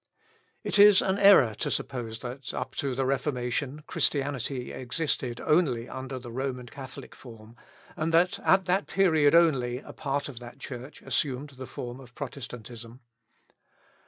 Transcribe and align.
It 0.63 0.79
is 0.79 1.03
an 1.03 1.19
error 1.19 1.53
to 1.59 1.69
suppose 1.69 2.21
that, 2.21 2.55
up 2.55 2.73
to 2.77 2.95
the 2.95 3.05
Reformation, 3.05 3.83
Christianity 3.85 4.71
existed 4.71 5.39
only 5.41 5.87
under 5.87 6.17
the 6.17 6.31
Roman 6.31 6.65
Catholic 6.65 7.13
form, 7.13 7.55
and 7.95 8.11
that, 8.11 8.39
at 8.39 8.65
that 8.65 8.87
period 8.87 9.35
only, 9.35 9.77
a 9.77 9.93
part 9.93 10.27
of 10.27 10.39
that 10.39 10.57
church 10.57 11.03
assumed 11.03 11.51
the 11.51 11.67
form 11.67 11.99
of 11.99 12.15
Protestantism. 12.15 13.01